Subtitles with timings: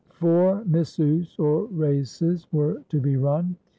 [0.13, 3.55] Four missus^ or races, were to be run.